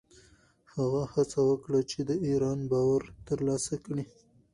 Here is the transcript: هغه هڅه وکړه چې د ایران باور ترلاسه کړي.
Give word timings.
هغه 0.73 1.01
هڅه 1.13 1.39
وکړه 1.49 1.79
چې 1.89 1.99
د 2.09 2.11
ایران 2.25 2.59
باور 2.71 3.01
ترلاسه 3.27 3.75
کړي. 3.85 4.03